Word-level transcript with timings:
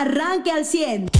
arranque 0.00 0.50
al 0.50 0.64
100 0.64 1.10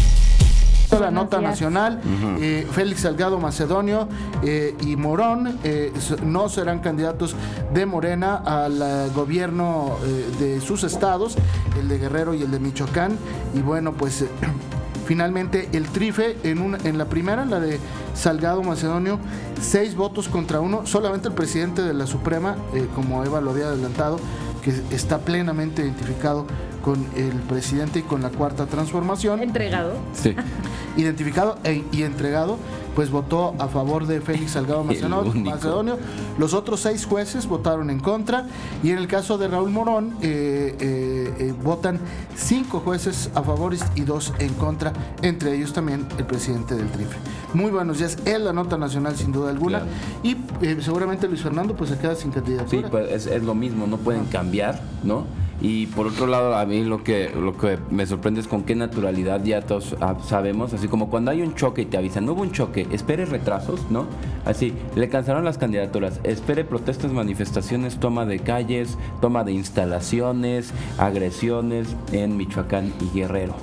la 1.01 1.11
nota 1.11 1.41
nacional, 1.41 2.01
eh, 2.41 2.67
Félix 2.71 3.03
Salgado 3.03 3.39
Macedonio 3.39 4.09
eh, 4.43 4.75
y 4.81 4.97
Morón 4.97 5.59
eh, 5.65 5.93
no 6.25 6.49
serán 6.49 6.81
candidatos 6.81 7.35
de 7.75 7.87
Morena 7.87 8.37
al 8.37 9.11
gobierno 9.13 9.97
de 10.39 10.61
sus 10.61 10.85
estados, 10.85 11.37
el 11.79 11.89
de 11.89 11.99
Guerrero 11.99 12.35
y 12.35 12.43
el 12.43 12.51
de 12.51 12.59
Michoacán. 12.59 13.19
Y 13.55 13.61
bueno, 13.61 13.93
pues 13.93 14.25
finalmente 15.07 15.69
el 15.73 15.87
trife 15.87 16.37
en, 16.45 16.77
en 16.85 16.99
la 16.99 17.07
primera, 17.07 17.45
la 17.45 17.61
de 17.61 17.79
Salgado 18.15 18.63
Macedonio, 18.63 19.19
seis 19.61 19.95
votos 19.95 20.29
contra 20.29 20.61
uno. 20.61 20.87
Solamente 20.87 21.29
el 21.29 21.35
presidente 21.35 21.83
de 21.83 21.95
la 21.95 22.07
Suprema, 22.07 22.57
como 22.95 23.25
Eva 23.25 23.41
lo 23.41 23.51
había 23.51 23.67
adelantado, 23.67 24.19
que 24.63 24.73
está 24.95 25.19
plenamente 25.19 25.83
identificado 25.83 26.47
con 26.87 27.05
el 27.17 27.33
presidente 27.49 27.99
y 27.99 28.03
con 28.03 28.23
la 28.23 28.31
cuarta 28.31 28.67
transformación. 28.67 29.43
Entregado. 29.43 29.95
Sí. 30.13 30.37
Identificado 30.97 31.59
e, 31.65 31.83
y 31.91 32.05
entregado, 32.05 32.59
pues 32.95 33.11
votó 33.11 33.57
a 33.59 33.67
favor 33.67 34.07
de 34.07 34.21
Félix 34.21 34.53
Salgado 34.53 34.85
Macedonio. 35.35 35.99
Los 36.39 36.55
otros 36.55 36.79
seis 36.79 37.05
jueces 37.05 37.49
votaron 37.49 37.91
en 37.91 37.99
contra 37.99 38.47
y 38.85 38.91
en 38.91 38.99
el 38.99 39.09
caso 39.09 39.37
de 39.37 39.49
Raúl 39.49 39.71
Morón 39.71 40.15
eh, 40.23 40.77
eh, 40.79 41.35
eh, 41.41 41.55
votan 41.61 41.99
cinco 42.37 42.79
jueces 42.79 43.33
a 43.35 43.43
favor 43.43 43.75
y 43.97 44.03
dos 44.03 44.33
en 44.39 44.55
contra, 44.55 44.93
entre 45.23 45.57
ellos 45.57 45.73
también 45.73 46.07
el 46.19 46.25
presidente 46.25 46.77
del 46.77 46.87
TRIFE. 46.87 47.17
Muy 47.53 47.73
buenos 47.73 47.99
días, 47.99 48.17
es 48.25 48.41
la 48.41 48.53
nota 48.53 48.79
nacional 48.79 49.17
sin 49.17 49.33
duda 49.33 49.51
alguna 49.51 49.83
y 50.23 50.37
seguramente 50.81 51.27
Luis 51.27 51.43
Fernando 51.43 51.75
pues 51.75 51.91
se 51.91 51.99
queda 51.99 52.15
sin 52.15 52.31
candidatura. 52.31 52.71
Sí, 52.71 52.87
pues 52.89 53.11
es, 53.11 53.27
es 53.27 53.43
lo 53.43 53.57
mismo, 53.57 53.89
no 53.89 53.97
pueden 53.97 54.27
cambiar, 54.27 54.81
¿no? 55.03 55.27
Y 55.61 55.87
por 55.87 56.07
otro 56.07 56.27
lado, 56.27 56.55
a 56.57 56.67
mí 56.67 56.85
lo 56.85 57.03
que, 57.03 57.31
lo 57.31 57.57
que 57.57 57.79
me 57.91 58.07
sorprende 58.07 58.41
es 58.41 58.49
con 58.49 58.65
qué 58.65 58.75
naturalidad 58.75 59.43
ya 59.43 59.63
todos 59.63 59.97
ah, 60.01 60.17
sabemos, 60.23 60.75
así 60.75 60.87
como 60.87 61.09
cuando 61.09 61.31
hay 61.31 61.41
un 61.41 61.55
choque 61.55 61.83
y 61.83 61.87
te 61.87 61.97
avisan, 61.97 62.27
no 62.27 62.33
hubo 62.33 62.43
un 62.43 62.53
choque, 62.53 62.87
espere 62.93 63.25
retrasos, 63.25 63.91
¿no? 63.91 64.07
Así, 64.45 64.75
le 64.95 65.09
cancelaron 65.09 65.45
las 65.45 65.57
candidaturas, 65.57 66.21
espere 66.25 66.65
protestas, 66.65 67.13
manifestaciones, 67.13 67.99
toma 67.99 68.27
de 68.27 68.39
calles, 68.41 68.99
toma 69.21 69.45
de 69.45 69.53
instalaciones, 69.53 70.73
agresiones 70.99 71.89
en 72.13 72.37
Michoacán 72.37 72.93
y 73.01 73.19
Guerrero. 73.19 73.55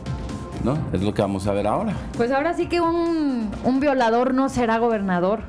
¿No? 0.63 0.77
Es 0.93 1.01
lo 1.01 1.13
que 1.13 1.21
vamos 1.21 1.45
a 1.47 1.51
ver 1.51 1.67
ahora. 1.67 1.93
Pues 2.15 2.31
ahora 2.31 2.53
sí 2.53 2.67
que 2.67 2.79
un, 2.79 3.51
un 3.65 3.79
violador 3.81 4.33
no 4.33 4.47
será 4.47 4.77
gobernador 4.77 5.41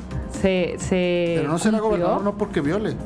se, 0.78 1.34
pero 1.36 1.48
no 1.48 1.58
será 1.58 1.80
gobernador 1.80 2.22
no 2.22 2.36
porque 2.36 2.60
viole, 2.60 2.96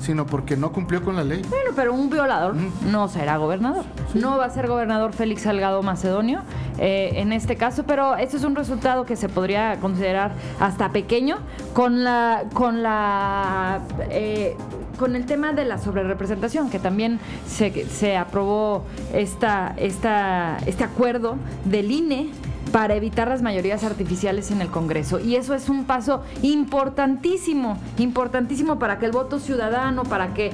sino 0.00 0.26
porque 0.26 0.56
no 0.56 0.72
cumplió 0.72 1.02
con 1.02 1.16
la 1.16 1.24
ley. 1.24 1.42
Bueno, 1.48 1.70
pero 1.74 1.94
un 1.94 2.10
violador 2.10 2.54
no 2.90 3.08
será 3.08 3.38
gobernador. 3.38 3.84
No 4.14 4.36
va 4.36 4.46
a 4.46 4.50
ser 4.50 4.68
gobernador 4.68 5.12
Félix 5.12 5.42
Salgado 5.42 5.82
Macedonio 5.82 6.40
eh, 6.78 7.12
en 7.14 7.32
este 7.32 7.56
caso, 7.56 7.84
pero 7.84 8.16
este 8.16 8.36
es 8.36 8.44
un 8.44 8.54
resultado 8.54 9.06
que 9.06 9.16
se 9.16 9.28
podría 9.28 9.78
considerar 9.80 10.32
hasta 10.60 10.90
pequeño 10.90 11.38
con 11.72 12.04
la 12.04 12.44
con 12.52 12.82
la 12.82 13.80
eh, 14.10 14.56
con 14.98 15.16
el 15.16 15.26
tema 15.26 15.52
de 15.52 15.64
la 15.64 15.78
sobrerepresentación, 15.78 16.70
que 16.70 16.78
también 16.78 17.18
se, 17.46 17.86
se 17.86 18.16
aprobó 18.16 18.84
esta, 19.12 19.74
esta, 19.76 20.58
este 20.66 20.84
acuerdo 20.84 21.36
del 21.64 21.90
INE 21.90 22.30
para 22.72 22.94
evitar 22.94 23.28
las 23.28 23.42
mayorías 23.42 23.84
artificiales 23.84 24.50
en 24.50 24.62
el 24.62 24.68
Congreso. 24.68 25.20
Y 25.20 25.36
eso 25.36 25.54
es 25.54 25.68
un 25.68 25.84
paso 25.84 26.22
importantísimo, 26.42 27.78
importantísimo 27.98 28.78
para 28.78 28.98
que 28.98 29.06
el 29.06 29.12
voto 29.12 29.38
ciudadano, 29.38 30.04
para 30.04 30.32
que 30.34 30.52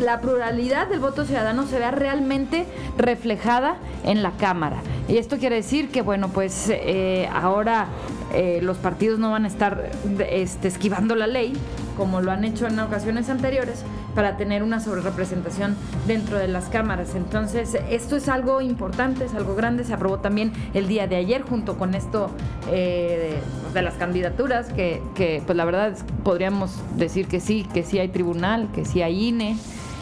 la 0.00 0.20
pluralidad 0.20 0.88
del 0.88 1.00
voto 1.00 1.24
ciudadano 1.24 1.66
se 1.66 1.78
vea 1.78 1.90
realmente 1.90 2.66
reflejada 2.96 3.76
en 4.04 4.22
la 4.22 4.32
Cámara. 4.32 4.78
Y 5.08 5.18
esto 5.18 5.36
quiere 5.36 5.56
decir 5.56 5.90
que, 5.90 6.00
bueno, 6.00 6.28
pues 6.28 6.68
eh, 6.70 7.28
ahora 7.32 7.88
eh, 8.32 8.60
los 8.62 8.78
partidos 8.78 9.18
no 9.18 9.30
van 9.30 9.44
a 9.44 9.48
estar 9.48 9.90
este, 10.30 10.68
esquivando 10.68 11.14
la 11.14 11.26
ley, 11.26 11.52
como 11.96 12.22
lo 12.22 12.30
han 12.30 12.44
hecho 12.44 12.66
en 12.66 12.78
ocasiones 12.80 13.28
anteriores, 13.28 13.84
para 14.14 14.36
tener 14.36 14.62
una 14.62 14.80
sobrerepresentación 14.80 15.76
dentro 16.06 16.38
de 16.38 16.48
las 16.48 16.66
cámaras. 16.66 17.14
Entonces, 17.14 17.76
esto 17.90 18.16
es 18.16 18.28
algo 18.28 18.60
importante, 18.60 19.24
es 19.24 19.34
algo 19.34 19.54
grande. 19.54 19.84
Se 19.84 19.94
aprobó 19.94 20.18
también 20.18 20.52
el 20.74 20.88
día 20.88 21.06
de 21.06 21.16
ayer 21.16 21.42
junto 21.42 21.76
con 21.76 21.94
esto 21.94 22.30
eh, 22.70 23.38
de, 23.72 23.82
las 23.82 23.94
candidaturas, 23.94 24.72
que, 24.72 25.02
que 25.14 25.42
pues 25.44 25.56
la 25.56 25.64
verdad 25.64 25.96
podríamos 26.22 26.78
decir 26.96 27.26
que 27.26 27.40
sí, 27.40 27.66
que 27.72 27.82
sí 27.82 27.98
hay 27.98 28.08
tribunal, 28.08 28.68
que 28.72 28.84
sí 28.84 29.02
hay 29.02 29.28
INE 29.28 29.56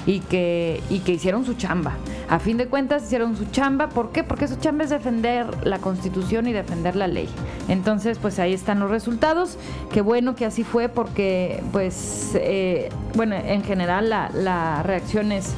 y 0.06 0.20
que, 0.20 0.82
y 0.90 1.00
que 1.00 1.12
hicieron 1.12 1.44
su 1.44 1.54
chamba. 1.54 1.96
A 2.28 2.38
fin 2.38 2.56
de 2.56 2.66
cuentas 2.66 3.04
hicieron 3.04 3.36
su 3.36 3.46
chamba. 3.46 3.88
¿Por 3.88 4.12
qué? 4.12 4.22
Porque 4.22 4.48
su 4.48 4.56
chamba 4.56 4.84
es 4.84 4.90
defender 4.90 5.66
la 5.66 5.78
constitución 5.78 6.46
y 6.46 6.52
defender 6.52 6.96
la 6.96 7.08
ley. 7.08 7.28
Entonces, 7.68 8.18
pues 8.18 8.38
ahí 8.38 8.52
están 8.52 8.80
los 8.80 8.90
resultados. 8.90 9.58
Qué 9.92 10.00
bueno 10.00 10.34
que 10.34 10.46
así 10.46 10.64
fue 10.64 10.88
porque, 10.88 11.62
pues, 11.72 12.32
eh, 12.34 12.88
bueno, 13.14 13.34
en 13.34 13.64
general 13.64 14.10
la, 14.10 14.30
la 14.32 14.82
reacción 14.82 15.32
es 15.32 15.54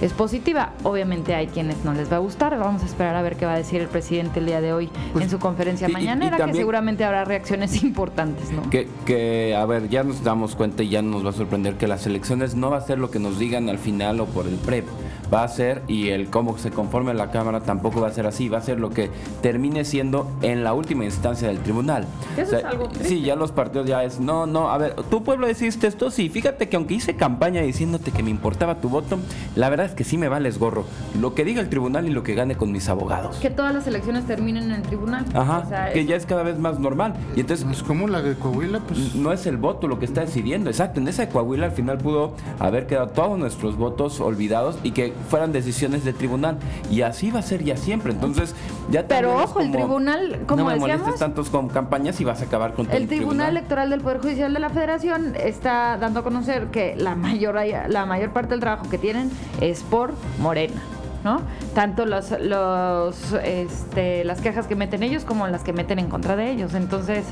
es 0.00 0.12
positiva. 0.12 0.72
Obviamente 0.82 1.34
hay 1.34 1.46
quienes 1.46 1.84
no 1.84 1.92
les 1.94 2.10
va 2.10 2.16
a 2.16 2.20
gustar. 2.20 2.56
Vamos 2.58 2.82
a 2.82 2.86
esperar 2.86 3.16
a 3.16 3.22
ver 3.22 3.36
qué 3.36 3.46
va 3.46 3.54
a 3.54 3.56
decir 3.56 3.80
el 3.80 3.88
presidente 3.88 4.40
el 4.40 4.46
día 4.46 4.60
de 4.60 4.72
hoy 4.72 4.90
pues, 5.12 5.24
en 5.24 5.30
su 5.30 5.38
conferencia 5.38 5.88
mañanera, 5.88 6.36
que 6.36 6.54
seguramente 6.54 7.04
habrá 7.04 7.24
reacciones 7.24 7.82
importantes, 7.82 8.50
¿no? 8.50 8.68
Que, 8.70 8.88
que, 9.04 9.54
a 9.56 9.64
ver, 9.66 9.88
ya 9.88 10.04
nos 10.04 10.22
damos 10.22 10.56
cuenta 10.56 10.82
y 10.82 10.90
ya 10.90 11.02
nos 11.02 11.24
va 11.24 11.30
a 11.30 11.32
sorprender 11.32 11.74
que 11.74 11.86
las 11.86 12.06
elecciones 12.06 12.54
no 12.54 12.70
va 12.70 12.78
a 12.78 12.80
ser 12.80 12.98
lo 12.98 13.10
que 13.10 13.18
nos 13.18 13.38
digan 13.38 13.68
al 13.68 13.78
final 13.78 14.20
o 14.20 14.26
por 14.26 14.46
el 14.46 14.56
PREP 14.56 14.86
va 15.32 15.42
a 15.42 15.48
ser 15.48 15.82
y 15.88 16.10
el 16.10 16.28
cómo 16.28 16.56
se 16.58 16.70
conforme 16.70 17.14
la 17.14 17.30
Cámara 17.30 17.60
tampoco 17.60 18.00
va 18.00 18.08
a 18.08 18.12
ser 18.12 18.26
así, 18.26 18.48
va 18.48 18.58
a 18.58 18.62
ser 18.62 18.78
lo 18.78 18.90
que 18.90 19.10
termine 19.42 19.84
siendo 19.84 20.30
en 20.42 20.64
la 20.64 20.74
última 20.74 21.04
instancia 21.04 21.48
del 21.48 21.58
tribunal. 21.58 22.06
Eso 22.36 22.56
es 22.56 22.64
algo 22.64 22.88
Sí, 23.02 23.22
ya 23.22 23.36
los 23.36 23.52
partidos 23.52 23.86
ya 23.86 24.04
es, 24.04 24.20
no, 24.20 24.46
no, 24.46 24.70
a 24.70 24.78
ver, 24.78 24.94
tu 25.10 25.22
pueblo 25.22 25.46
decidiste 25.46 25.86
esto, 25.86 26.10
sí, 26.10 26.28
fíjate 26.28 26.68
que 26.68 26.76
aunque 26.76 26.94
hice 26.94 27.16
campaña 27.16 27.62
diciéndote 27.62 28.10
que 28.10 28.22
me 28.22 28.30
importaba 28.30 28.76
tu 28.76 28.88
voto, 28.88 29.18
la 29.54 29.68
verdad 29.68 29.86
es 29.86 29.92
que 29.96 30.04
sí 30.04 30.18
me 30.18 30.28
vales 30.28 30.58
gorro. 30.58 30.84
Lo 31.20 31.34
que 31.34 31.44
diga 31.44 31.60
el 31.60 31.68
tribunal 31.68 32.06
y 32.06 32.10
lo 32.10 32.22
que 32.22 32.34
gane 32.34 32.56
con 32.56 32.70
mis 32.70 32.88
abogados. 32.88 33.36
Que 33.36 33.50
todas 33.50 33.74
las 33.74 33.86
elecciones 33.86 34.26
terminen 34.26 34.64
en 34.64 34.72
el 34.72 34.82
tribunal. 34.82 35.24
Ajá, 35.34 35.90
que 35.92 36.06
ya 36.06 36.16
es 36.16 36.26
cada 36.26 36.42
vez 36.42 36.58
más 36.58 36.78
normal. 36.78 37.14
Y 37.34 37.40
entonces... 37.40 37.66
Es 37.70 37.82
como 37.82 38.06
la 38.06 38.22
de 38.22 38.34
Coahuila, 38.36 38.80
pues... 38.80 39.14
No 39.14 39.32
es 39.32 39.46
el 39.46 39.56
voto 39.56 39.88
lo 39.88 39.98
que 39.98 40.04
está 40.04 40.20
decidiendo, 40.20 40.70
exacto. 40.70 41.00
En 41.00 41.08
esa 41.08 41.26
de 41.26 41.32
Coahuila 41.32 41.66
al 41.66 41.72
final 41.72 41.98
pudo 41.98 42.34
haber 42.58 42.86
quedado 42.86 43.08
todos 43.08 43.38
nuestros 43.38 43.76
votos 43.76 44.20
olvidados 44.20 44.78
y 44.82 44.92
que 44.92 45.12
fueran 45.28 45.52
decisiones 45.52 46.04
de 46.04 46.12
tribunal. 46.12 46.58
Y 46.90 47.02
así 47.02 47.30
va 47.30 47.40
a 47.40 47.42
ser 47.42 47.64
ya 47.64 47.76
siempre. 47.76 48.12
Entonces, 48.12 48.54
ya 48.90 49.06
Pero 49.08 49.42
ojo, 49.42 49.60
el 49.60 49.72
tribunal, 49.72 50.40
como 50.46 50.64
no 50.64 50.70
me 50.70 50.76
molestes 50.76 51.16
tantos 51.16 51.50
con 51.50 51.68
campañas 51.68 52.20
y 52.20 52.24
vas 52.24 52.40
a 52.42 52.44
acabar 52.44 52.74
con 52.74 52.90
el, 52.90 53.02
el 53.02 53.08
tribunal, 53.08 53.50
Electoral 53.50 53.90
del 53.90 54.00
Poder 54.00 54.20
Judicial 54.20 54.52
de 54.52 54.60
la 54.60 54.70
Federación 54.70 55.34
está 55.36 55.96
dando 55.98 56.20
a 56.20 56.22
conocer 56.22 56.66
que 56.66 56.94
la 56.96 57.14
mayor, 57.14 57.56
la 57.88 58.06
mayor 58.06 58.30
parte 58.30 58.50
del 58.50 58.60
trabajo 58.60 58.88
que 58.88 58.98
tienen 58.98 59.30
es 59.60 59.75
por 59.82 60.14
Morena. 60.38 60.80
¿no? 61.24 61.40
Tanto 61.74 62.06
los, 62.06 62.30
los, 62.40 63.32
este, 63.42 64.22
las 64.22 64.40
quejas 64.40 64.68
que 64.68 64.76
meten 64.76 65.02
ellos 65.02 65.24
como 65.24 65.48
las 65.48 65.64
que 65.64 65.72
meten 65.72 65.98
en 65.98 66.08
contra 66.08 66.36
de 66.36 66.52
ellos. 66.52 66.74
Entonces, 66.74 67.24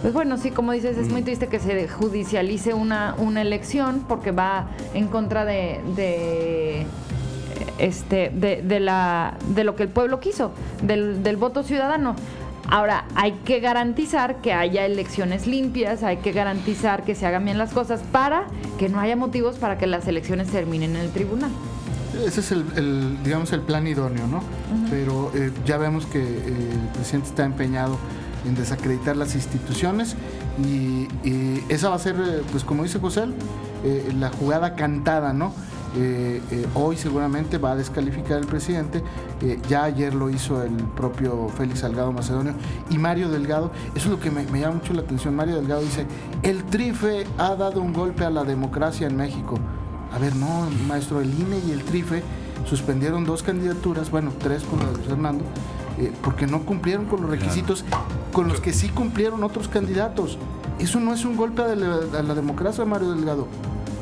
pues 0.00 0.14
bueno, 0.14 0.38
sí, 0.38 0.50
como 0.50 0.72
dices, 0.72 0.96
es 0.96 1.10
muy 1.10 1.22
triste 1.22 1.48
que 1.48 1.58
se 1.58 1.86
judicialice 1.88 2.72
una, 2.72 3.14
una 3.18 3.42
elección 3.42 4.04
porque 4.08 4.30
va 4.30 4.68
en 4.94 5.08
contra 5.08 5.44
de, 5.44 5.80
de 5.96 6.86
este, 7.78 8.30
de, 8.34 8.62
de, 8.62 8.80
la, 8.80 9.34
de 9.48 9.64
lo 9.64 9.76
que 9.76 9.82
el 9.82 9.88
pueblo 9.90 10.20
quiso, 10.20 10.52
del, 10.82 11.22
del 11.22 11.36
voto 11.36 11.62
ciudadano. 11.62 12.16
Ahora, 12.68 13.04
hay 13.14 13.32
que 13.44 13.60
garantizar 13.60 14.36
que 14.36 14.52
haya 14.52 14.84
elecciones 14.86 15.46
limpias, 15.46 16.02
hay 16.02 16.16
que 16.16 16.32
garantizar 16.32 17.04
que 17.04 17.14
se 17.14 17.26
hagan 17.26 17.44
bien 17.44 17.58
las 17.58 17.72
cosas 17.72 18.00
para 18.10 18.46
que 18.78 18.88
no 18.88 18.98
haya 18.98 19.14
motivos 19.14 19.56
para 19.56 19.78
que 19.78 19.86
las 19.86 20.08
elecciones 20.08 20.48
terminen 20.48 20.96
en 20.96 21.02
el 21.02 21.10
tribunal. 21.10 21.50
Ese 22.24 22.40
es 22.40 22.52
el, 22.52 23.22
digamos, 23.22 23.52
el 23.52 23.60
plan 23.60 23.86
idóneo, 23.86 24.26
¿no? 24.26 24.40
Pero 24.90 25.30
eh, 25.34 25.52
ya 25.64 25.76
vemos 25.76 26.06
que 26.06 26.20
eh, 26.20 26.72
el 26.72 26.88
presidente 26.94 27.28
está 27.28 27.44
empeñado 27.44 27.98
en 28.46 28.54
desacreditar 28.54 29.16
las 29.16 29.34
instituciones 29.34 30.16
y, 30.58 31.08
esa 31.68 31.90
va 31.90 31.96
a 31.96 31.98
ser, 31.98 32.16
eh, 32.16 32.42
pues 32.50 32.64
como 32.64 32.84
dice 32.84 32.98
José, 32.98 33.26
la 34.18 34.30
jugada 34.30 34.74
cantada, 34.74 35.32
¿no? 35.32 35.52
hoy 36.74 36.94
seguramente 36.98 37.56
va 37.56 37.72
a 37.72 37.76
descalificar 37.76 38.38
el 38.38 38.46
presidente. 38.46 39.02
ya 39.66 39.84
ayer 39.84 40.12
lo 40.12 40.28
hizo 40.28 40.62
el 40.62 40.74
propio 40.74 41.48
Félix 41.56 41.80
Salgado 41.80 42.12
Macedonio 42.12 42.52
y 42.90 42.98
Mario 42.98 43.30
Delgado. 43.30 43.70
Eso 43.94 44.06
es 44.06 44.10
lo 44.10 44.20
que 44.20 44.30
me, 44.30 44.42
me, 44.44 44.60
llama 44.60 44.74
mucho 44.74 44.92
la 44.92 45.00
atención. 45.02 45.34
Mario 45.34 45.56
Delgado 45.56 45.80
dice, 45.80 46.06
el 46.42 46.64
TRIFE 46.64 47.26
ha 47.38 47.54
dado 47.54 47.80
un 47.80 47.94
golpe 47.94 48.26
a 48.26 48.30
la 48.30 48.44
democracia 48.44 49.06
en 49.06 49.16
México. 49.16 49.58
A 50.16 50.18
ver, 50.18 50.34
no, 50.34 50.66
maestro, 50.88 51.20
el 51.20 51.28
INE 51.28 51.58
y 51.68 51.72
el 51.72 51.84
TRIFE 51.84 52.22
suspendieron 52.64 53.26
dos 53.26 53.42
candidaturas, 53.42 54.10
bueno, 54.10 54.32
tres 54.38 54.62
con 54.62 54.78
la 54.78 54.90
de 54.90 55.04
Fernando, 55.04 55.44
eh, 55.98 56.10
porque 56.22 56.46
no 56.46 56.62
cumplieron 56.62 57.04
con 57.04 57.20
los 57.20 57.30
requisitos 57.30 57.84
con 58.32 58.48
los 58.48 58.62
que 58.62 58.72
sí 58.72 58.88
cumplieron 58.88 59.44
otros 59.44 59.68
candidatos. 59.68 60.38
Eso 60.78 61.00
no 61.00 61.12
es 61.12 61.26
un 61.26 61.36
golpe 61.36 61.60
a 61.60 61.74
la, 61.74 62.34
democracia, 62.34 62.86
Mario 62.86 63.12
Delgado. 63.12 63.46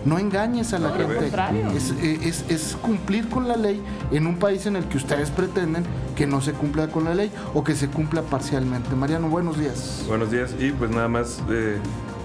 No 0.05 0.21
engañes 0.21 0.73
a 0.73 0.79
la 0.79 0.93
gente. 0.93 1.33
Es, 1.75 1.91
eh, 1.91 2.21
es, 2.23 2.45
es, 2.49 2.77
cumplir 2.81 3.29
con 3.29 3.49
la 3.49 3.57
ley 3.57 3.83
en 4.13 4.29
un 4.29 4.37
país 4.37 4.67
en 4.67 4.77
el 4.77 4.85
que 4.85 4.99
ustedes 4.99 5.31
pretenden 5.31 5.83
que 6.15 6.29
no 6.29 6.41
se 6.41 6.53
cumpla 6.53 6.89
con 6.89 7.05
la 7.05 7.15
ley 7.15 7.33
o 7.55 7.65
que 7.65 7.75
se 7.75 7.89
cumpla 7.89 8.23
parcialmente. 8.23 8.95
Mariano, 8.95 9.29
buenos 9.29 9.59
días. 9.59 10.05
Buenos 10.07 10.31
días 10.31 10.55
y 10.61 10.71
pues 10.71 10.93
nada 10.93 11.09
más, 11.09 11.43
eh, 11.51 11.79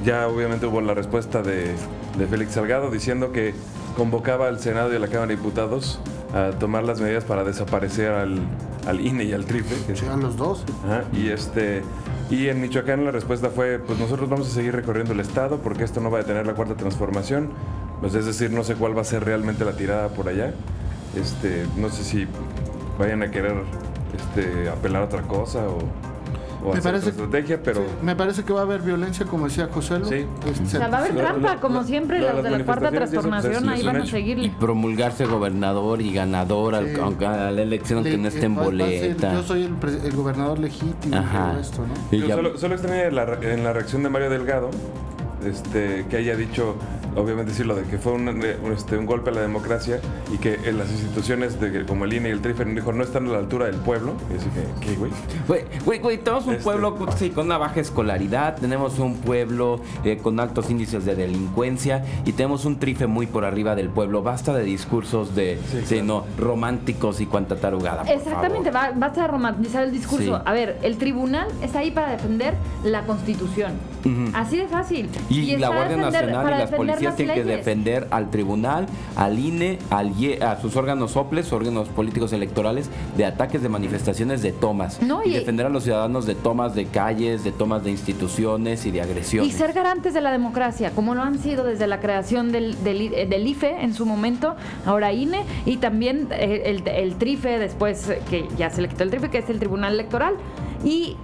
ya 0.05 0.27
obviamente 0.27 0.65
hubo 0.65 0.81
la 0.81 0.93
respuesta 0.93 1.41
de, 1.41 1.73
de 2.17 2.27
Félix 2.27 2.53
Salgado 2.53 2.89
diciendo 2.89 3.31
que 3.31 3.53
convocaba 3.95 4.47
al 4.47 4.59
Senado 4.59 4.93
y 4.93 4.95
a 4.95 4.99
la 4.99 5.07
Cámara 5.07 5.27
de 5.27 5.35
Diputados 5.35 5.99
a 6.33 6.51
tomar 6.51 6.83
las 6.83 7.01
medidas 7.01 7.23
para 7.23 7.43
desaparecer 7.43 8.11
al, 8.11 8.39
al 8.87 9.01
INE 9.01 9.23
y 9.23 9.33
al 9.33 9.45
TRIFE. 9.45 10.07
a 10.09 10.17
los 10.17 10.37
dos. 10.37 10.63
Ajá, 10.85 11.03
y 11.13 11.29
este 11.29 11.83
y 12.29 12.47
en 12.47 12.61
Michoacán 12.61 13.03
la 13.03 13.11
respuesta 13.11 13.49
fue 13.49 13.79
pues 13.79 13.97
nosotros 13.99 14.29
vamos 14.29 14.47
a 14.47 14.51
seguir 14.51 14.75
recorriendo 14.75 15.13
el 15.13 15.19
estado 15.19 15.57
porque 15.57 15.83
esto 15.83 15.99
no 15.99 16.11
va 16.11 16.19
a 16.19 16.21
detener 16.21 16.45
la 16.45 16.53
cuarta 16.53 16.75
transformación 16.75 17.49
pues 18.01 18.13
es 18.13 18.25
decir 18.25 18.51
no 18.51 18.63
sé 18.63 18.75
cuál 18.75 18.95
va 18.95 19.01
a 19.01 19.05
ser 19.05 19.25
realmente 19.25 19.65
la 19.65 19.73
tirada 19.73 20.09
por 20.09 20.29
allá 20.29 20.53
este 21.15 21.65
no 21.75 21.89
sé 21.89 22.03
si 22.03 22.27
vayan 22.99 23.23
a 23.23 23.31
querer 23.31 23.55
este 24.15 24.69
apelar 24.69 25.01
a 25.01 25.05
otra 25.05 25.23
cosa 25.23 25.67
o, 25.67 25.79
o 26.63 26.73
Me 26.73 26.81
parece- 26.81 27.09
estrategia 27.09 27.61
pero 27.63 27.81
Sí, 27.81 27.87
me 28.03 28.15
parece 28.15 28.43
que 28.43 28.51
va 28.53 28.59
a 28.59 28.63
haber 28.63 28.81
violencia, 28.81 29.25
como 29.25 29.45
decía 29.45 29.69
José. 29.71 29.99
Lu. 29.99 30.05
Sí. 30.05 30.25
Este, 30.47 30.63
O 30.63 30.65
sea, 30.67 30.87
va 30.87 30.97
a 30.97 30.99
haber 31.01 31.15
trampa, 31.15 31.53
lo- 31.55 31.61
como 31.61 31.75
lo- 31.79 31.83
siempre, 31.85 32.19
lo 32.19 32.27
de 32.27 32.33
los 32.33 32.43
de 32.43 32.49
la 32.51 32.65
cuarta 32.65 32.89
pues, 32.89 33.09
transformación, 33.09 33.69
ahí 33.69 33.83
van 33.83 33.95
a. 33.97 34.03
Y 34.03 34.07
seguirle. 34.07 34.51
promulgarse 34.59 35.25
gobernador 35.25 36.01
y 36.01 36.11
ganador 36.13 36.75
al- 36.75 36.87
Sí. 36.93 36.99
aunque 37.01 37.25
a 37.25 37.51
la 37.51 37.61
elección 37.61 38.03
le- 38.03 38.11
que 38.11 38.17
no 38.17 38.27
esté 38.27 38.45
en 38.45 38.57
va- 38.57 38.61
va 38.61 38.67
a 38.67 38.69
ser, 38.69 38.75
boleta. 38.75 39.33
yo 39.33 39.43
soy 39.43 39.63
el, 39.63 39.73
pre- 39.75 40.05
el 40.07 40.15
gobernador 40.15 40.59
legítimo 40.59 41.15
y 41.15 41.17
Ajá. 41.19 41.51
todo 41.51 41.59
esto, 41.61 41.81
¿no? 41.87 41.93
Y 42.17 42.19
Yo 42.21 42.27
ya- 42.27 42.35
solo, 42.35 42.57
solo 42.57 42.75
extrañé 42.75 43.11
la 43.11 43.37
en 43.41 43.63
la 43.63 43.73
reacción 43.73 44.03
de 44.03 44.09
Mario 44.09 44.29
Delgado 44.29 44.69
este, 45.45 46.05
que 46.09 46.17
haya 46.17 46.35
dicho, 46.35 46.75
obviamente 47.15 47.53
sí, 47.53 47.63
lo 47.63 47.75
de 47.75 47.83
que 47.83 47.97
fue 47.97 48.13
un, 48.13 48.27
eh, 48.43 48.57
un, 48.63 48.71
este, 48.71 48.97
un 48.97 49.05
golpe 49.05 49.29
a 49.29 49.33
la 49.33 49.41
democracia 49.41 49.99
y 50.33 50.37
que 50.37 50.55
en 50.65 50.77
las 50.77 50.89
instituciones 50.91 51.59
de, 51.59 51.85
como 51.85 52.05
el 52.05 52.13
INE 52.13 52.29
y 52.29 52.31
el 52.31 52.41
TRIFE 52.41 52.65
dijo 52.65 52.91
no 52.93 53.03
están 53.03 53.27
a 53.27 53.31
la 53.31 53.37
altura 53.39 53.65
del 53.65 53.75
pueblo. 53.77 54.13
Y 54.33 54.37
así 54.37 54.49
que, 54.49 54.85
¿qué, 54.87 54.95
güey? 54.95 55.11
Güey, 55.47 55.61
güey, 55.85 55.99
güey, 55.99 56.17
tenemos 56.17 56.45
un 56.47 56.53
Este- 56.53 56.63
pueblo 56.63 56.95
con- 56.95 57.11
sí, 57.17 57.29
con 57.29 57.45
una 57.47 57.57
baja 57.57 57.79
escolaridad, 57.79 58.55
tenemos 58.57 58.99
un 58.99 59.15
pueblo 59.17 59.79
eh, 60.03 60.17
con 60.17 60.39
altos 60.39 60.69
índices 60.69 61.05
de 61.05 61.15
delincuencia 61.15 62.03
y 62.25 62.33
tenemos 62.33 62.65
un 62.65 62.79
trife 62.79 63.07
muy 63.07 63.27
por 63.27 63.45
arriba 63.45 63.75
del 63.75 63.89
pueblo. 63.89 64.21
Basta 64.23 64.53
de 64.53 64.63
discursos 64.63 65.35
de, 65.35 65.59
Sí, 65.85 66.01
no, 66.01 66.25
románticos 66.37 67.21
y 67.21 67.25
cuanta 67.25 67.55
tarugada. 67.55 68.03
por 68.03 68.11
Exactamente, 68.11 68.71
favor. 68.71 68.91
va, 69.01 69.07
vas 69.07 69.17
a 69.17 69.27
romantizar 69.27 69.83
el 69.83 69.91
discurso. 69.91 70.37
Sí. 70.37 70.41
A 70.45 70.53
ver, 70.53 70.77
el 70.83 70.97
tribunal 70.97 71.47
está 71.61 71.79
ahí 71.79 71.91
para 71.91 72.11
defender 72.11 72.55
la 72.83 73.03
constitución. 73.05 73.73
Así 74.33 74.57
de 74.57 74.67
fácil. 74.67 75.09
Y, 75.29 75.57
la 75.57 75.67
Guardia 75.69 75.97
defender- 75.97 76.11
Nacional 76.11 76.43
para 76.43 76.55
y 76.55 76.59
las 76.59 76.71
defender 76.71 76.98
policías 77.07 77.15
tienen 77.15 77.35
que 77.35 77.43
defender 77.43 78.07
al 78.11 78.29
tribunal, 78.29 78.85
al 79.15 79.39
INE, 79.39 79.79
al 79.89 80.11
IE- 80.19 80.41
a 80.43 80.59
sus 80.61 80.75
órganos 80.75 81.15
OPLES, 81.15 81.51
órganos 81.53 81.87
políticos 81.89 82.33
electorales, 82.33 82.89
de 83.17 83.25
ataques 83.25 83.61
de 83.61 83.69
manifestaciones, 83.69 84.41
de 84.41 84.51
tomas. 84.51 85.01
No, 85.01 85.21
y, 85.23 85.29
y- 85.29 85.33
defender 85.33 85.65
a 85.65 85.69
los 85.69 85.83
ciudadanos 85.83 86.25
de 86.25 86.35
tomas 86.35 86.75
de 86.75 86.85
calles, 86.85 87.43
de 87.43 87.51
tomas 87.51 87.83
de 87.83 87.91
instituciones 87.91 88.85
y 88.85 88.91
de 88.91 88.97
Y 88.97 89.01
agresiones. 89.01 89.53
ser 89.53 89.73
garantes 89.73 90.13
de 90.13 90.21
la 90.21 90.31
democracia, 90.31 90.91
como 90.91 91.15
lo 91.15 91.21
han 91.23 91.39
sido 91.39 91.63
desde 91.63 91.87
la 91.87 91.99
creación 91.99 92.51
del, 92.51 92.75
eh, 92.85 93.27
del 93.29 93.47
IFE 93.47 93.81
en 93.83 93.93
su 93.93 94.05
momento, 94.05 94.55
ahora 94.85 95.11
INE, 95.13 95.43
y 95.65 95.77
también 95.77 96.27
eh, 96.31 96.63
el, 96.65 96.87
el 96.87 97.15
TRIFE, 97.15 97.59
después 97.59 98.09
eh, 98.09 98.21
que 98.29 98.45
ya 98.57 98.69
se 98.69 98.81
le 98.81 98.87
quitó 98.89 99.03
el 99.03 99.09
TRIFE, 99.09 99.29
que 99.29 99.37
es 99.39 99.49
el 99.49 99.59
Tribunal 99.59 99.93
Electoral. 99.93 100.35
Y 100.83 101.15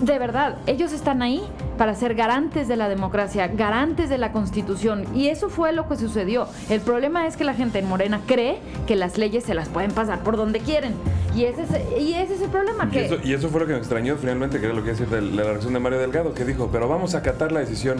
de 0.00 0.18
verdad, 0.18 0.56
ellos 0.66 0.92
están 0.92 1.22
ahí 1.22 1.42
para 1.76 1.94
ser 1.94 2.14
garantes 2.14 2.68
de 2.68 2.76
la 2.76 2.88
democracia, 2.88 3.48
garantes 3.48 4.08
de 4.08 4.18
la 4.18 4.32
constitución. 4.32 5.04
Y 5.14 5.28
eso 5.28 5.48
fue 5.48 5.72
lo 5.72 5.88
que 5.88 5.96
sucedió. 5.96 6.46
El 6.68 6.80
problema 6.80 7.26
es 7.26 7.36
que 7.36 7.44
la 7.44 7.54
gente 7.54 7.78
en 7.78 7.86
Morena 7.86 8.20
cree 8.26 8.58
que 8.86 8.96
las 8.96 9.18
leyes 9.18 9.44
se 9.44 9.54
las 9.54 9.68
pueden 9.68 9.92
pasar 9.92 10.20
por 10.20 10.36
donde 10.36 10.60
quieren. 10.60 10.94
Y 11.34 11.44
ese 11.44 11.62
es, 11.62 12.00
y 12.00 12.14
ese 12.14 12.34
es 12.34 12.42
el 12.42 12.50
problema. 12.50 12.86
Y 12.86 12.90
Que, 12.90 13.04
eso, 13.06 13.16
y 13.22 13.32
eso 13.32 13.48
fue 13.48 13.60
lo 13.60 13.66
que 13.66 13.72
me 13.72 13.78
extrañó 13.78 14.16
finalmente, 14.16 14.58
que 14.58 14.66
era 14.66 14.74
lo 14.74 14.82
que 14.82 14.90
iba 14.90 14.96
a 14.96 15.00
decir 15.00 15.08
de 15.08 15.22
la 15.22 15.44
reacción 15.44 15.72
de 15.72 15.80
Mario 15.80 15.98
Delgado, 15.98 16.34
que 16.34 16.44
dijo, 16.44 16.68
pero 16.72 16.88
vamos 16.88 17.14
a 17.14 17.18
acatar 17.18 17.52
la 17.52 17.60
decisión. 17.60 17.98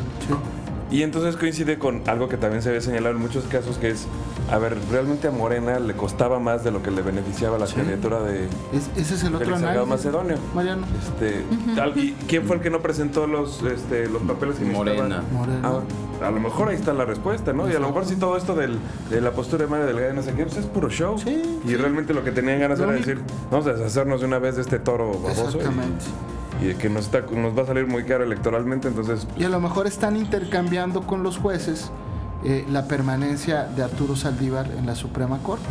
Y 0.91 1.03
entonces 1.03 1.37
coincide 1.37 1.79
con 1.79 2.03
algo 2.09 2.29
que 2.31 2.37
también 2.39 2.63
se 2.63 2.71
había 2.71 2.81
señalado 2.81 3.15
en 3.15 3.21
muchos 3.21 3.45
casos, 3.45 3.77
que 3.77 3.91
es, 3.91 4.07
a 4.51 4.57
ver, 4.57 4.77
realmente 4.91 5.29
a 5.29 5.31
Morena 5.31 5.79
le 5.81 5.93
costaba 5.95 6.39
más 6.41 6.65
de 6.65 6.71
lo 6.71 6.83
que 6.83 6.91
le 6.91 7.03
beneficiaba 7.03 7.59
la 7.59 7.67
Sí. 7.67 7.75
candidatura 7.75 8.21
de 8.23 8.45
Es- 8.73 8.91
ese 8.97 9.15
es 9.17 9.25
el 9.25 9.35
otro 9.35 9.55
análisis. 9.55 9.87
Macedonio. 9.87 10.37
Mariano. 10.55 10.87
Este, 10.99 11.43
tal- 11.77 11.97
¿Y 11.99 12.13
quién 12.27 12.45
fue 12.47 12.57
el 12.57 12.63
que 12.63 12.71
no 12.71 12.81
presentó 12.81 13.27
los, 13.27 13.63
este, 13.65 14.09
los 14.09 14.23
papeles 14.23 14.57
que 14.57 14.65
Morena. 14.65 15.23
Morena. 15.31 15.61
Ah, 15.63 16.27
a 16.27 16.31
lo 16.31 16.41
mejor 16.41 16.71
ahí 16.71 16.77
está 16.77 16.95
la 16.95 17.05
respuesta, 17.05 17.53
¿no? 17.53 17.71
Y 17.71 17.75
a 17.75 17.79
lo 17.81 17.89
mejor 17.89 18.07
si 18.07 18.17
todo 18.17 18.37
esto 18.39 18.55
del, 18.55 18.79
de 19.11 19.21
la 19.21 19.33
postura 19.33 19.65
de 19.65 19.71
Mario 19.71 19.87
Delgado 19.87 20.15
no 20.15 20.23
sé 20.23 20.33
qué, 20.33 20.45
pues 20.45 20.57
es 20.57 20.65
puro 20.67 20.89
show. 20.89 21.19
Sí, 21.19 21.61
y 21.65 21.69
sí. 21.69 21.77
realmente 21.77 22.15
lo 22.15 22.25
que 22.25 22.33
tenían 22.33 22.61
ganas 22.61 22.79
Lo 22.79 22.85
era 22.87 22.95
único- 22.95 23.07
decir, 23.09 23.23
vamos 23.51 23.67
a 23.67 23.75
deshacernos 23.75 24.21
de 24.21 24.27
una 24.27 24.39
vez 24.39 24.57
de 24.57 24.63
este 24.63 24.79
toro 24.79 25.13
baboso. 25.13 25.45
Exactamente. 25.59 26.05
Y, 26.07 26.38
de 26.67 26.77
que 26.77 26.89
nos, 26.89 27.07
está, 27.07 27.21
nos 27.21 27.57
va 27.57 27.63
a 27.63 27.67
salir 27.67 27.87
muy 27.87 28.05
caro 28.05 28.25
electoralmente, 28.25 28.89
entonces... 28.89 29.27
Y 29.39 29.45
a 29.45 29.49
lo 29.49 29.61
mejor 29.61 29.87
están 29.87 30.17
intercambiando 30.17 31.03
con 31.03 31.23
los 31.23 31.39
jueces 31.39 31.91
eh, 32.45 32.65
la 32.71 32.87
permanencia 32.87 33.65
de 33.65 33.83
Arturo 33.83 34.17
Saldívar 34.17 34.71
en 34.79 34.87
la 34.87 34.95
Suprema 34.95 35.39
Corte. 35.39 35.67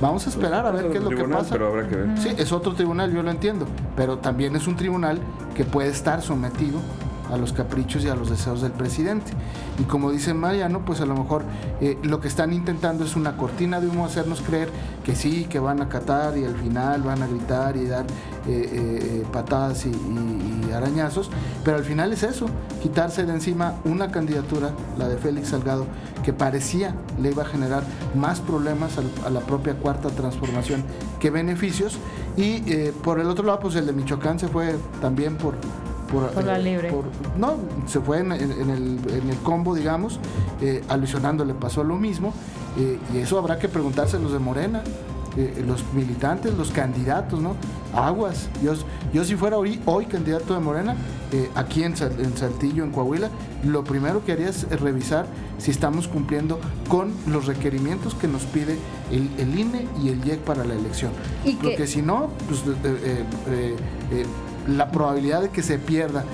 Vamos 0.00 0.26
a 0.26 0.30
esperar 0.30 0.66
a 0.66 0.70
ver 0.70 0.90
qué 0.90 0.98
es 0.98 1.04
lo 1.04 1.10
que 1.10 1.16
tribunal, 1.16 1.40
pasa. 1.40 1.52
Pero 1.52 1.68
habrá 1.68 1.88
que 1.88 1.96
ver. 1.96 2.18
Sí, 2.18 2.30
es 2.38 2.52
otro 2.52 2.74
tribunal, 2.74 3.12
yo 3.12 3.22
lo 3.22 3.30
entiendo, 3.30 3.66
pero 3.96 4.18
también 4.18 4.56
es 4.56 4.66
un 4.66 4.76
tribunal 4.76 5.20
que 5.54 5.64
puede 5.64 5.90
estar 5.90 6.22
sometido 6.22 6.78
a 7.30 7.36
los 7.36 7.52
caprichos 7.52 8.04
y 8.04 8.08
a 8.08 8.14
los 8.14 8.30
deseos 8.30 8.62
del 8.62 8.72
presidente. 8.72 9.32
Y 9.78 9.84
como 9.84 10.10
dice 10.10 10.34
Mariano, 10.34 10.84
pues 10.84 11.00
a 11.00 11.06
lo 11.06 11.14
mejor 11.14 11.42
eh, 11.80 11.98
lo 12.02 12.20
que 12.20 12.28
están 12.28 12.52
intentando 12.52 13.04
es 13.04 13.16
una 13.16 13.36
cortina 13.36 13.80
de 13.80 13.88
humo, 13.88 14.04
hacernos 14.04 14.40
creer 14.40 14.68
que 15.04 15.14
sí, 15.14 15.46
que 15.48 15.58
van 15.58 15.80
a 15.80 15.88
catar 15.88 16.36
y 16.36 16.44
al 16.44 16.56
final 16.56 17.02
van 17.02 17.22
a 17.22 17.26
gritar 17.26 17.76
y 17.76 17.86
dar 17.86 18.04
eh, 18.46 18.68
eh, 18.72 19.26
patadas 19.32 19.86
y, 19.86 19.92
arañazos, 20.72 21.30
pero 21.64 21.78
al 21.78 21.84
final 21.84 22.12
es 22.12 22.22
eso, 22.22 22.46
quitarse 22.80 23.26
de 23.26 23.32
encima 23.32 23.74
una 23.84 24.12
candidatura, 24.12 24.70
la 24.98 25.08
de 25.08 25.18
Félix 25.18 25.48
Salgado, 25.48 25.84
que 26.22 26.32
parecía 26.32 26.94
le 27.20 27.30
iba 27.30 27.42
a 27.42 27.46
generar 27.46 27.82
más 28.14 28.38
problemas 28.38 28.92
a, 28.98 29.30
la 29.30 29.40
propia 29.40 29.74
cuarta 29.74 30.10
transformación 30.10 30.84
que 31.18 31.30
beneficios. 31.30 31.98
Y 32.36 32.60
por 33.02 33.18
el 33.18 33.28
otro 33.28 33.44
lado, 33.44 33.58
pues 33.58 33.74
el 33.74 33.86
de 33.86 33.92
Michoacán 33.92 34.38
se 34.38 34.46
fue 34.46 34.76
también 35.00 35.36
por... 35.36 35.54
Por 36.10 36.44
la 36.44 36.58
libre. 36.58 36.90
no, 37.38 37.54
se 37.86 38.00
fue 38.00 38.18
en, 38.18 38.32
en- 38.32 38.52
en 38.52 38.70
el, 38.70 38.98
en 39.14 39.30
el 39.30 39.36
combo, 39.44 39.74
digamos, 39.74 40.18
eh, 40.60 40.82
a 40.88 40.96
Luis 40.96 41.12
Fernando 41.12 41.44
le 41.44 41.54
pasó 41.54 41.84
lo 41.84 41.96
mismo, 41.96 42.32
eh, 42.78 42.98
y 43.14 43.18
eso 43.18 43.38
habrá 43.38 43.58
que 43.58 43.68
preguntarse 43.68 44.18
los 44.18 44.32
de 44.32 44.38
Morena, 44.40 44.82
eh, 45.36 45.64
los 45.66 45.84
militantes, 45.94 46.52
los 46.54 46.70
candidatos, 46.72 47.40
¿no? 47.40 47.54
Aguas. 47.94 48.48
Yo, 48.62 48.72
yo 49.12 49.24
si 49.24 49.36
fuera 49.36 49.56
hoy, 49.56 49.80
hoy 49.86 50.06
candidato 50.06 50.54
de 50.54 50.60
Morena, 50.60 50.96
eh, 51.32 51.48
aquí 51.54 51.84
en, 51.84 51.94
en 52.18 52.36
Saltillo, 52.36 52.82
en 52.82 52.90
Coahuila, 52.90 53.30
lo 53.64 53.84
primero 53.84 54.24
que 54.24 54.32
haría 54.32 54.48
es 54.48 54.68
revisar 54.80 55.26
si 55.58 55.70
estamos 55.70 56.08
cumpliendo 56.08 56.58
con 56.88 57.12
los 57.28 57.46
requerimientos 57.46 58.14
que 58.14 58.26
nos 58.26 58.42
pide 58.42 58.76
el, 59.12 59.30
el 59.38 59.56
INE 59.58 59.86
y 60.02 60.08
el 60.08 60.24
IEC 60.26 60.40
para 60.40 60.64
la 60.64 60.74
elección. 60.74 61.12
Y 61.44 61.54
que- 61.54 61.68
Porque 61.68 61.86
si 61.86 62.02
no, 62.02 62.30
pues 62.48 62.60
eh, 62.60 62.74
eh, 62.84 63.24
eh, 63.48 63.76
eh, 64.12 64.26
la 64.76 64.90
probabilidad 64.90 65.42
de 65.42 65.50
que 65.50 65.62
se 65.62 65.78
pierda 65.78 66.24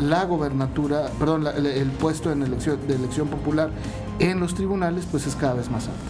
la 0.00 0.24
gobernatura, 0.24 1.06
perdón, 1.18 1.44
la- 1.44 1.52
el, 1.52 1.90
puesto 1.90 2.30
en 2.30 2.42
elección, 2.42 2.78
de 2.86 2.94
elección 2.94 3.28
popular 3.28 3.70
en 4.18 4.40
los 4.40 4.54
tribunales, 4.54 5.06
pues 5.10 5.26
es 5.26 5.34
cada 5.34 5.54
vez 5.54 5.70
más 5.70 5.88
alto. 5.88 6.00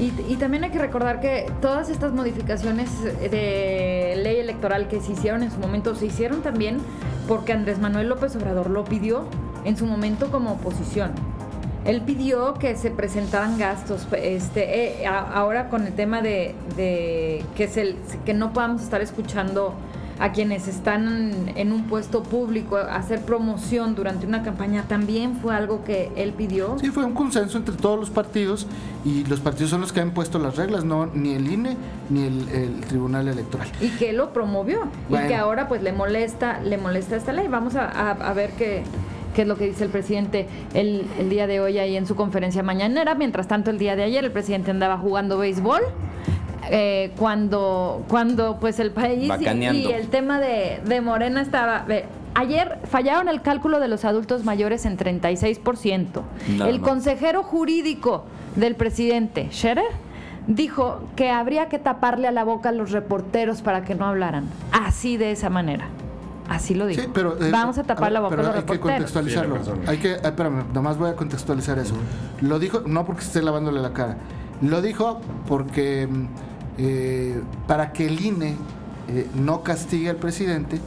Y, 0.00 0.34
también 0.36 0.64
hay 0.64 0.70
que 0.70 0.78
recordar 0.80 1.20
que 1.20 1.46
todas 1.60 1.88
estas 1.88 2.12
modificaciones 2.12 2.88
de 3.02 4.14
ley 4.20 4.38
electoral 4.38 4.88
que 4.88 5.00
se 5.00 5.12
hicieron 5.12 5.44
en 5.44 5.52
su 5.52 5.58
momento 5.58 5.94
se 5.94 6.06
hicieron 6.06 6.42
también 6.42 6.78
porque 7.28 7.52
Andrés 7.52 7.78
Manuel 7.78 8.08
López 8.08 8.34
Obrador 8.34 8.68
lo 8.68 8.84
pidió 8.84 9.24
en 9.64 9.76
su 9.76 9.86
momento 9.86 10.32
como 10.32 10.52
oposición. 10.52 11.12
Él 11.84 12.02
pidió 12.02 12.54
que 12.54 12.76
se 12.76 12.90
presentaran 12.90 13.58
gastos, 13.58 14.08
este, 14.16 15.02
eh, 15.02 15.06
ahora 15.06 15.68
con 15.68 15.86
el 15.86 15.92
tema 15.92 16.20
de, 16.20 16.54
de 16.76 17.44
que, 17.54 17.68
se, 17.68 17.96
que 18.24 18.34
no 18.34 18.52
podamos 18.52 18.82
estar 18.82 19.02
escuchando 19.02 19.74
a 20.18 20.32
quienes 20.32 20.68
están 20.68 21.52
en 21.56 21.72
un 21.72 21.84
puesto 21.84 22.22
público 22.22 22.76
hacer 22.76 23.22
promoción 23.22 23.94
durante 23.94 24.26
una 24.26 24.42
campaña, 24.42 24.84
también 24.88 25.36
fue 25.36 25.54
algo 25.54 25.84
que 25.84 26.10
él 26.16 26.32
pidió. 26.32 26.76
Sí, 26.80 26.88
fue 26.90 27.04
un 27.04 27.14
consenso 27.14 27.58
entre 27.58 27.74
todos 27.76 27.98
los 27.98 28.10
partidos 28.10 28.66
y 29.04 29.24
los 29.24 29.40
partidos 29.40 29.70
son 29.70 29.80
los 29.80 29.92
que 29.92 30.00
han 30.00 30.12
puesto 30.12 30.38
las 30.38 30.56
reglas, 30.56 30.84
no 30.84 31.06
ni 31.06 31.34
el 31.34 31.50
INE 31.50 31.76
ni 32.10 32.24
el, 32.24 32.48
el 32.50 32.80
Tribunal 32.82 33.28
Electoral. 33.28 33.68
y 33.80 33.88
que 33.90 34.12
lo 34.12 34.32
promovió 34.32 34.80
Bueno. 35.08 35.24
y 35.26 35.28
que 35.28 35.34
ahora 35.36 35.68
pues 35.68 35.82
le 35.82 35.92
molesta 35.92 36.60
le 36.60 36.76
molesta 36.78 37.16
esta 37.16 37.32
ley 37.32 37.48
vamos 37.48 37.74
a, 37.76 37.86
a- 37.88 38.10
a 38.12 38.32
ver 38.34 38.50
qué 38.52 38.82
qué 39.34 39.42
es 39.42 39.48
lo 39.48 39.56
que 39.56 39.64
dice 39.66 39.84
el 39.84 39.90
presidente 39.90 40.46
el, 40.74 41.06
el 41.18 41.30
día 41.30 41.46
de 41.46 41.58
hoy 41.60 41.78
ahí 41.78 41.96
en 41.96 42.06
su 42.06 42.14
conferencia 42.16 42.62
mañanera 42.62 43.14
mientras 43.14 43.48
tanto 43.48 43.70
el 43.70 43.78
día 43.78 43.96
de 43.96 44.02
ayer 44.02 44.24
el 44.24 44.30
presidente 44.30 44.70
andaba 44.70 44.98
jugando 44.98 45.38
béisbol 45.38 45.80
eh, 46.70 47.12
cuando 47.18 48.04
cuando 48.08 48.58
pues 48.60 48.78
el 48.78 48.90
país 48.92 49.24
y, 49.24 49.28
Bacaneando. 49.28 49.78
y 49.90 49.92
el 49.92 50.08
tema 50.08 50.38
de, 50.40 50.80
de 50.84 51.00
Morena 51.00 51.40
estaba 51.40 51.84
ve, 51.86 52.06
Ayer 52.34 52.78
fallaron 52.84 53.28
el 53.28 53.42
cálculo 53.42 53.78
de 53.78 53.88
los 53.88 54.04
adultos 54.06 54.44
mayores 54.44 54.86
en 54.86 54.96
36%. 54.96 56.22
Nada 56.56 56.70
el 56.70 56.80
más. 56.80 56.88
consejero 56.88 57.42
jurídico 57.42 58.24
del 58.56 58.74
presidente, 58.74 59.48
Scherer, 59.52 59.84
dijo 60.46 61.02
que 61.14 61.30
habría 61.30 61.68
que 61.68 61.78
taparle 61.78 62.28
a 62.28 62.32
la 62.32 62.44
boca 62.44 62.70
a 62.70 62.72
los 62.72 62.90
reporteros 62.90 63.60
para 63.60 63.84
que 63.84 63.94
no 63.94 64.06
hablaran. 64.06 64.46
Así 64.72 65.18
de 65.18 65.30
esa 65.32 65.50
manera. 65.50 65.88
Así 66.48 66.74
lo 66.74 66.86
dijo. 66.86 67.02
Sí, 67.02 67.08
pero, 67.12 67.36
eh, 67.42 67.50
Vamos 67.50 67.78
a 67.78 67.82
tapar 67.84 68.04
ver, 68.04 68.12
la 68.12 68.20
boca 68.20 68.34
a 68.34 68.36
pero 68.36 68.48
los 68.48 68.56
hay 68.56 68.62
que 68.62 68.72
reporteros. 68.72 68.92
contextualizarlo. 69.12 69.54
Tiene 69.56 69.70
razón. 69.70 69.88
Hay 69.88 69.98
que, 69.98 70.12
ah, 70.14 70.28
espérame, 70.28 70.64
nomás 70.72 70.98
voy 70.98 71.10
a 71.10 71.16
contextualizar 71.16 71.78
eso. 71.78 71.94
Lo 72.40 72.58
dijo, 72.58 72.80
no 72.86 73.04
porque 73.04 73.22
esté 73.22 73.42
lavándole 73.42 73.80
la 73.80 73.92
cara. 73.92 74.16
Lo 74.62 74.80
dijo 74.82 75.20
porque 75.48 76.08
mm, 76.10 76.26
eh, 76.78 77.40
para 77.66 77.92
que 77.92 78.06
el 78.06 78.20
INE 78.24 78.54
eh, 79.08 79.26
no 79.34 79.62
castigue 79.62 80.08
al 80.10 80.16
presidente 80.16 80.80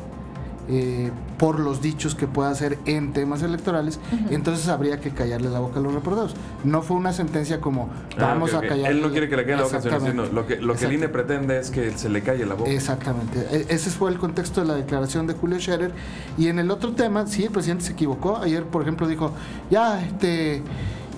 eh, 0.67 1.11
por 1.37 1.59
los 1.59 1.79
dichos 1.81 2.15
que 2.15 2.25
pueda 2.27 2.49
hacer 2.49 2.79
en 2.85 3.11
temas 3.13 3.43
electorales, 3.43 3.99
entonces 4.31 4.67
habría 4.69 4.99
que 5.01 5.11
callarle 5.11 5.49
la 5.49 5.59
boca 5.59 5.79
a 5.79 5.83
los 5.83 5.93
reporteros. 5.93 6.33
No 6.63 6.81
fue 6.81 6.95
una 6.97 7.11
sentencia 7.13 7.59
como 7.61 7.89
Ah, 8.17 8.27
vamos 8.33 8.51
ok, 8.53 8.59
ok. 8.59 8.63
a 8.63 8.67
callar. 8.69 8.91
Él 8.91 9.01
no 9.01 9.11
quiere 9.11 9.27
que 9.29 9.35
le 9.35 9.43
caiga 9.45 9.57
la 9.57 9.63
boca, 9.67 9.99
sino 9.99 10.25
lo 10.25 10.47
que, 10.47 10.55
lo 10.55 10.73
que 10.75 10.85
el 10.85 10.93
INE 10.93 11.09
pretende 11.09 11.59
es 11.59 11.69
que 11.69 11.91
se 11.91 12.07
le 12.09 12.21
calle 12.23 12.45
la 12.47 12.55
boca. 12.55 12.71
Exactamente. 12.71 13.45
E- 13.51 13.65
Ese 13.69 13.89
fue 13.91 14.09
el 14.09 14.17
contexto 14.17 14.61
de 14.61 14.67
la 14.67 14.75
declaración 14.75 15.27
de 15.27 15.33
Julio 15.33 15.59
Scherer. 15.59 15.91
Y 16.37 16.47
en 16.47 16.57
el 16.57 16.71
otro 16.71 16.93
tema, 16.93 17.27
sí, 17.27 17.43
el 17.43 17.51
presidente 17.51 17.83
se 17.83 17.91
equivocó. 17.91 18.37
Ayer, 18.37 18.63
por 18.63 18.81
ejemplo, 18.81 19.07
dijo, 19.07 19.33
ya, 19.69 20.01
este, 20.03 20.63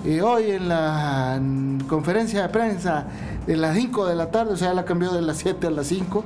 eh, 0.04 0.22
hoy 0.22 0.50
en 0.50 0.68
la 0.68 1.40
conferencia 1.88 2.42
de 2.42 2.48
prensa 2.48 3.06
de 3.46 3.56
las 3.56 3.74
5 3.76 4.06
de 4.06 4.14
la 4.14 4.30
tarde, 4.30 4.52
o 4.52 4.56
sea, 4.56 4.74
la 4.74 4.84
cambió 4.84 5.10
de 5.12 5.22
las 5.22 5.38
7 5.38 5.66
a 5.68 5.70
las 5.70 5.86
5. 5.86 6.24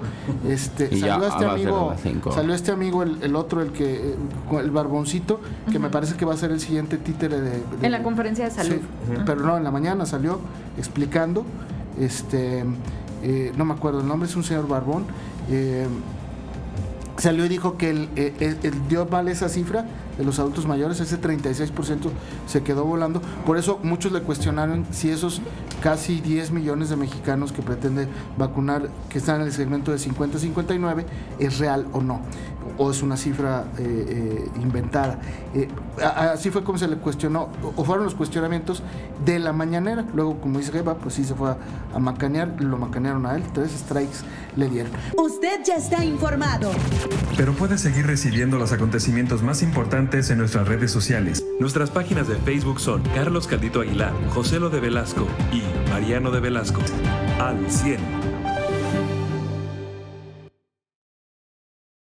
Este, 0.48 0.88
salió 0.98 1.26
este 1.28 1.44
amigo, 1.44 1.94
salió 2.34 2.54
este 2.54 2.72
amigo, 2.72 3.02
el, 3.04 3.22
el 3.22 3.36
otro, 3.36 3.62
el 3.62 3.70
que, 3.70 4.16
el 4.58 4.70
barboncito, 4.72 5.40
que 5.70 5.78
me 5.78 5.88
parece 5.88 6.16
que 6.16 6.24
va 6.24 6.34
a 6.34 6.36
ser 6.36 6.50
el 6.50 6.58
siguiente 6.60 6.96
títere 6.98 7.40
de, 7.40 7.50
de- 7.50 7.62
En 7.82 7.92
la 7.92 8.02
conferencia 8.02 8.44
de 8.46 8.50
salud. 8.50 8.72
Sí, 8.74 8.80
pero 9.24 9.40
no, 9.42 9.56
en 9.56 9.62
la 9.64 9.70
mañana 9.70 10.04
salió 10.04 10.40
explicando, 10.76 11.44
este, 12.00 12.64
eh, 13.22 13.52
no 13.56 13.64
me 13.64 13.74
acuerdo 13.74 14.00
el 14.00 14.08
nombre, 14.08 14.28
es 14.28 14.34
un 14.34 14.42
señor 14.44 14.66
Barbón, 14.66 15.04
eh, 15.50 15.86
salió 17.22 17.44
y 17.46 17.48
dijo 17.48 17.76
que 17.76 17.90
él, 17.90 18.08
eh, 18.16 18.34
él- 18.40 18.58
él 18.62 18.74
dio 18.88 19.06
mal 19.06 19.28
esa 19.28 19.48
cifra 19.48 19.86
de 20.18 20.24
los 20.24 20.38
adultos 20.38 20.66
mayores, 20.66 20.98
ese 21.00 21.16
36% 21.16 22.10
se 22.46 22.62
quedó 22.62 22.84
volando. 22.84 23.22
Por 23.46 23.56
eso 23.58 23.78
muchos 23.82 24.12
le 24.12 24.22
cuestionaron 24.22 24.84
si 24.90 25.08
esos 25.10 25.40
casi 25.82 26.20
10 26.20 26.50
millones 26.50 26.90
de 26.90 26.96
mexicanos 26.96 27.52
que 27.52 27.62
pretende 27.62 28.08
vacunar, 28.36 28.88
que 29.08 29.18
están 29.18 29.40
en 29.40 29.46
el 29.46 29.52
segmento 29.52 29.92
de 29.92 29.98
50-59, 29.98 31.06
es 31.38 31.58
real 31.58 31.86
o 31.92 32.00
no, 32.02 32.20
o 32.78 32.90
es 32.90 33.02
una 33.02 33.16
cifra 33.16 33.64
eh, 33.78 34.06
eh, 34.08 34.60
inventada. 34.60 35.18
Eh, 35.54 35.68
así 36.02 36.50
fue 36.50 36.64
como 36.64 36.78
se 36.78 36.88
le 36.88 36.96
cuestionó, 36.96 37.48
o 37.76 37.84
fueron 37.84 38.04
los 38.04 38.14
cuestionamientos 38.14 38.82
de 39.24 39.38
la 39.38 39.52
mañanera. 39.52 40.04
Luego, 40.14 40.40
como 40.40 40.58
dice 40.58 40.76
Eva, 40.76 40.96
pues 40.96 41.14
sí 41.14 41.24
se 41.24 41.34
fue 41.34 41.50
a, 41.50 41.56
a 41.94 41.98
macanear, 41.98 42.60
lo 42.60 42.78
macanearon 42.78 43.26
a 43.26 43.36
él, 43.36 43.42
tres 43.52 43.72
strikes 43.72 44.18
le 44.56 44.68
dieron. 44.68 44.92
Usted 45.16 45.60
ya 45.64 45.76
está 45.76 46.04
informado. 46.04 46.70
Pero 47.36 47.52
puedes 47.54 47.80
seguir 47.80 48.06
recibiendo 48.06 48.58
los 48.58 48.72
acontecimientos 48.72 49.42
más 49.42 49.62
importantes 49.62 50.30
en 50.30 50.38
nuestras 50.38 50.68
redes 50.68 50.90
sociales. 50.90 51.44
Nuestras 51.60 51.90
páginas 51.90 52.28
de 52.28 52.36
Facebook 52.36 52.80
son 52.80 53.02
Carlos 53.14 53.46
Caldito 53.46 53.80
Aguilar, 53.80 54.12
José 54.30 54.60
Lo 54.60 54.70
de 54.70 54.80
Velasco 54.80 55.26
y 55.52 55.62
Mariano 55.90 56.30
de 56.30 56.40
Velasco. 56.40 56.80
Al 57.38 57.70
100. 57.70 58.21